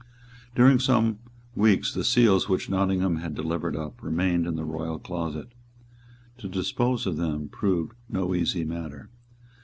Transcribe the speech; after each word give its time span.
During 0.55 0.79
some 0.79 1.19
weeks 1.53 1.93
the 1.93 2.03
seals 2.03 2.49
which 2.49 2.71
Nottingham 2.71 3.17
had 3.17 3.35
delivered 3.35 3.75
up 3.75 4.01
remained 4.01 4.47
in 4.47 4.55
the 4.55 4.65
royal 4.65 4.97
closet. 4.97 5.49
To 6.39 6.47
dispose 6.47 7.05
of 7.05 7.17
them 7.17 7.47
proved 7.49 7.93
no 8.09 8.33
easy 8.33 8.63
matter. 8.65 9.11